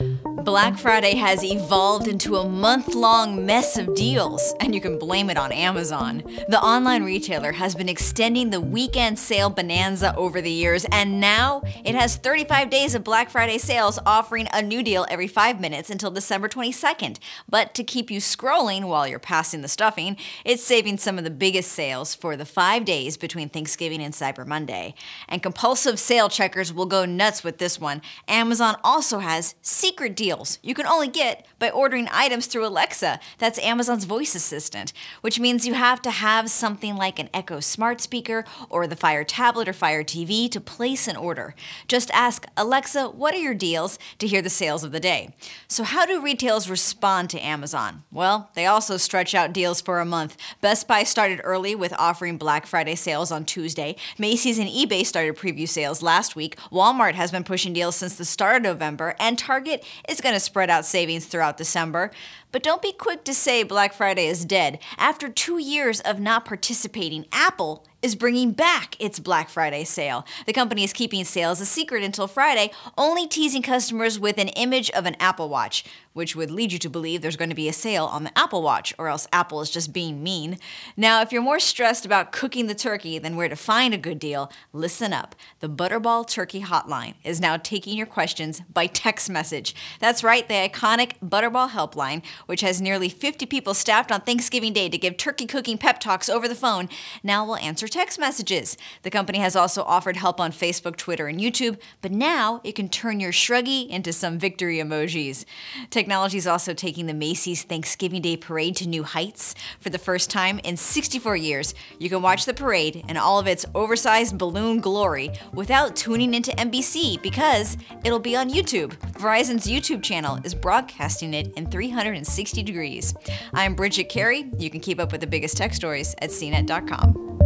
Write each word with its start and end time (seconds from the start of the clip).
you 0.00 0.27
Black 0.48 0.78
Friday 0.78 1.14
has 1.14 1.44
evolved 1.44 2.08
into 2.08 2.36
a 2.36 2.48
month 2.48 2.94
long 2.94 3.44
mess 3.44 3.76
of 3.76 3.94
deals, 3.94 4.54
and 4.60 4.74
you 4.74 4.80
can 4.80 4.98
blame 4.98 5.28
it 5.28 5.36
on 5.36 5.52
Amazon. 5.52 6.22
The 6.48 6.58
online 6.58 7.04
retailer 7.04 7.52
has 7.52 7.74
been 7.74 7.88
extending 7.90 8.48
the 8.48 8.58
weekend 8.58 9.18
sale 9.18 9.50
bonanza 9.50 10.16
over 10.16 10.40
the 10.40 10.50
years, 10.50 10.86
and 10.90 11.20
now 11.20 11.60
it 11.84 11.94
has 11.94 12.16
35 12.16 12.70
days 12.70 12.94
of 12.94 13.04
Black 13.04 13.28
Friday 13.28 13.58
sales 13.58 13.98
offering 14.06 14.48
a 14.50 14.62
new 14.62 14.82
deal 14.82 15.04
every 15.10 15.28
five 15.28 15.60
minutes 15.60 15.90
until 15.90 16.10
December 16.10 16.48
22nd. 16.48 17.18
But 17.46 17.74
to 17.74 17.84
keep 17.84 18.10
you 18.10 18.18
scrolling 18.18 18.88
while 18.88 19.06
you're 19.06 19.18
passing 19.18 19.60
the 19.60 19.68
stuffing, 19.68 20.16
it's 20.46 20.64
saving 20.64 20.96
some 20.96 21.18
of 21.18 21.24
the 21.24 21.30
biggest 21.30 21.72
sales 21.72 22.14
for 22.14 22.38
the 22.38 22.46
five 22.46 22.86
days 22.86 23.18
between 23.18 23.50
Thanksgiving 23.50 24.02
and 24.02 24.14
Cyber 24.14 24.46
Monday. 24.46 24.94
And 25.28 25.42
compulsive 25.42 25.98
sale 25.98 26.30
checkers 26.30 26.72
will 26.72 26.86
go 26.86 27.04
nuts 27.04 27.44
with 27.44 27.58
this 27.58 27.78
one. 27.78 28.00
Amazon 28.26 28.76
also 28.82 29.18
has 29.18 29.54
secret 29.60 30.16
deals 30.16 30.37
you 30.62 30.74
can 30.74 30.86
only 30.86 31.08
get 31.08 31.46
by 31.58 31.70
ordering 31.70 32.08
items 32.12 32.46
through 32.46 32.66
Alexa. 32.66 33.20
That's 33.38 33.58
Amazon's 33.60 34.04
voice 34.04 34.34
assistant, 34.34 34.92
which 35.20 35.40
means 35.40 35.66
you 35.66 35.74
have 35.74 36.02
to 36.02 36.10
have 36.10 36.50
something 36.50 36.96
like 36.96 37.18
an 37.18 37.30
Echo 37.32 37.60
smart 37.60 38.00
speaker 38.00 38.44
or 38.68 38.86
the 38.86 38.96
Fire 38.96 39.24
tablet 39.24 39.68
or 39.68 39.72
Fire 39.72 40.04
TV 40.04 40.50
to 40.50 40.60
place 40.60 41.08
an 41.08 41.16
order. 41.16 41.54
Just 41.86 42.10
ask 42.12 42.46
Alexa, 42.56 43.08
what 43.10 43.34
are 43.34 43.38
your 43.38 43.54
deals 43.54 43.98
to 44.18 44.26
hear 44.26 44.42
the 44.42 44.50
sales 44.50 44.84
of 44.84 44.92
the 44.92 45.00
day. 45.00 45.34
So, 45.68 45.84
how 45.84 46.06
do 46.06 46.22
retailers 46.22 46.70
respond 46.70 47.30
to 47.30 47.44
Amazon? 47.44 48.04
Well, 48.10 48.50
they 48.54 48.66
also 48.66 48.96
stretch 48.96 49.34
out 49.34 49.52
deals 49.52 49.80
for 49.80 50.00
a 50.00 50.04
month. 50.04 50.36
Best 50.60 50.88
Buy 50.88 51.04
started 51.04 51.40
early 51.44 51.74
with 51.74 51.92
offering 51.98 52.36
Black 52.36 52.66
Friday 52.66 52.94
sales 52.94 53.30
on 53.30 53.44
Tuesday. 53.44 53.96
Macy's 54.18 54.58
and 54.58 54.68
eBay 54.68 55.04
started 55.04 55.36
preview 55.36 55.68
sales 55.68 56.02
last 56.02 56.36
week. 56.36 56.56
Walmart 56.72 57.14
has 57.14 57.30
been 57.30 57.44
pushing 57.44 57.72
deals 57.72 57.96
since 57.96 58.16
the 58.16 58.24
start 58.24 58.56
of 58.56 58.62
November, 58.62 59.14
and 59.18 59.38
Target 59.38 59.84
is 60.08 60.17
is 60.18 60.22
going 60.22 60.34
to 60.34 60.40
spread 60.40 60.68
out 60.68 60.84
savings 60.84 61.26
throughout 61.26 61.56
December. 61.56 62.10
But 62.50 62.62
don't 62.62 62.82
be 62.82 62.92
quick 62.92 63.24
to 63.24 63.34
say 63.34 63.62
Black 63.62 63.92
Friday 63.92 64.26
is 64.26 64.44
dead. 64.44 64.80
After 64.96 65.28
two 65.28 65.58
years 65.58 66.00
of 66.00 66.18
not 66.18 66.44
participating, 66.44 67.26
Apple 67.30 67.86
is 68.02 68.14
bringing 68.14 68.52
back 68.52 68.96
its 69.00 69.18
Black 69.18 69.48
Friday 69.48 69.84
sale. 69.84 70.24
The 70.46 70.52
company 70.52 70.84
is 70.84 70.92
keeping 70.92 71.24
sales 71.24 71.60
a 71.60 71.66
secret 71.66 72.04
until 72.04 72.28
Friday, 72.28 72.70
only 72.96 73.26
teasing 73.26 73.62
customers 73.62 74.18
with 74.20 74.38
an 74.38 74.48
image 74.48 74.90
of 74.90 75.04
an 75.04 75.16
Apple 75.18 75.48
Watch, 75.48 75.84
which 76.12 76.36
would 76.36 76.50
lead 76.50 76.72
you 76.72 76.78
to 76.78 76.90
believe 76.90 77.22
there's 77.22 77.36
going 77.36 77.48
to 77.48 77.56
be 77.56 77.68
a 77.68 77.72
sale 77.72 78.04
on 78.04 78.24
the 78.24 78.38
Apple 78.38 78.62
Watch, 78.62 78.94
or 78.98 79.08
else 79.08 79.26
Apple 79.32 79.60
is 79.60 79.70
just 79.70 79.92
being 79.92 80.22
mean. 80.22 80.58
Now, 80.96 81.22
if 81.22 81.32
you're 81.32 81.42
more 81.42 81.58
stressed 81.58 82.06
about 82.06 82.32
cooking 82.32 82.66
the 82.66 82.74
turkey 82.74 83.18
than 83.18 83.36
where 83.36 83.48
to 83.48 83.56
find 83.56 83.92
a 83.92 83.98
good 83.98 84.18
deal, 84.20 84.50
listen 84.72 85.12
up. 85.12 85.34
The 85.58 85.68
Butterball 85.68 86.28
Turkey 86.28 86.62
Hotline 86.62 87.14
is 87.24 87.40
now 87.40 87.56
taking 87.56 87.96
your 87.96 88.06
questions 88.06 88.62
by 88.72 88.86
text 88.86 89.28
message. 89.28 89.74
That's 89.98 90.22
right, 90.22 90.46
the 90.48 90.54
iconic 90.54 91.14
Butterball 91.24 91.70
Helpline, 91.70 92.24
which 92.46 92.60
has 92.60 92.80
nearly 92.80 93.08
50 93.08 93.46
people 93.46 93.74
staffed 93.74 94.12
on 94.12 94.20
Thanksgiving 94.20 94.72
Day 94.72 94.88
to 94.88 94.98
give 94.98 95.16
turkey 95.16 95.46
cooking 95.46 95.78
pep 95.78 95.98
talks 95.98 96.28
over 96.28 96.46
the 96.46 96.54
phone, 96.54 96.88
now 97.22 97.44
will 97.44 97.56
answer 97.56 97.87
text 97.88 98.18
messages. 98.18 98.76
The 99.02 99.10
company 99.10 99.38
has 99.38 99.56
also 99.56 99.82
offered 99.82 100.16
help 100.16 100.40
on 100.40 100.52
Facebook, 100.52 100.96
Twitter, 100.96 101.26
and 101.26 101.40
YouTube, 101.40 101.78
but 102.00 102.12
now 102.12 102.60
it 102.64 102.72
can 102.72 102.88
turn 102.88 103.20
your 103.20 103.32
shruggy 103.32 103.88
into 103.88 104.12
some 104.12 104.38
victory 104.38 104.78
emojis. 104.78 105.44
Technology 105.90 106.38
is 106.38 106.46
also 106.46 106.74
taking 106.74 107.06
the 107.06 107.14
Macy's 107.14 107.62
Thanksgiving 107.62 108.22
Day 108.22 108.36
Parade 108.36 108.76
to 108.76 108.88
new 108.88 109.02
heights. 109.02 109.54
For 109.80 109.90
the 109.90 109.98
first 109.98 110.30
time 110.30 110.60
in 110.60 110.76
64 110.76 111.36
years, 111.36 111.74
you 111.98 112.08
can 112.08 112.22
watch 112.22 112.44
the 112.44 112.54
parade 112.54 113.04
in 113.08 113.16
all 113.16 113.38
of 113.38 113.46
its 113.46 113.64
oversized 113.74 114.38
balloon 114.38 114.80
glory 114.80 115.30
without 115.52 115.96
tuning 115.96 116.34
into 116.34 116.50
NBC 116.52 117.20
because 117.22 117.76
it'll 118.04 118.18
be 118.18 118.36
on 118.36 118.50
YouTube. 118.50 118.90
Verizon's 119.12 119.66
YouTube 119.66 120.02
channel 120.02 120.38
is 120.44 120.54
broadcasting 120.54 121.34
it 121.34 121.52
in 121.56 121.70
360 121.70 122.62
degrees. 122.62 123.14
I'm 123.54 123.74
Bridget 123.74 124.08
Carey. 124.08 124.50
You 124.58 124.70
can 124.70 124.80
keep 124.80 125.00
up 125.00 125.12
with 125.12 125.20
the 125.20 125.26
biggest 125.26 125.56
tech 125.56 125.74
stories 125.74 126.14
at 126.20 126.30
cnet.com. 126.30 127.37